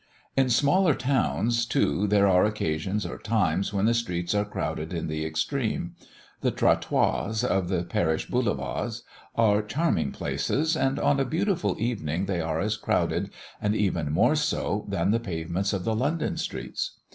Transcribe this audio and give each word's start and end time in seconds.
In 0.35 0.49
smaller 0.49 0.95
towns, 0.95 1.63
too, 1.63 2.07
there 2.07 2.27
are 2.27 2.43
occasions 2.43 3.05
or 3.05 3.19
times 3.19 3.71
when 3.71 3.85
the 3.85 3.93
streets 3.93 4.33
are 4.33 4.43
crowded 4.43 4.93
in 4.93 5.05
the 5.05 5.23
extreme. 5.23 5.93
The 6.41 6.49
trottoirs 6.49 7.43
of 7.43 7.69
the 7.69 7.83
Paris 7.83 8.25
Boulevards 8.25 9.03
are 9.35 9.61
charming 9.61 10.11
places, 10.11 10.75
and 10.75 10.97
on 10.97 11.19
a 11.19 11.23
beautiful 11.23 11.75
evening 11.77 12.25
they 12.25 12.41
are 12.41 12.59
as 12.59 12.77
crowded, 12.77 13.29
and 13.61 13.75
even 13.75 14.11
more 14.11 14.33
so 14.35 14.87
than 14.89 15.11
the 15.11 15.19
pavements 15.19 15.71
of 15.71 15.83
the 15.83 15.95
London 15.95 16.35
streets. 16.35 16.97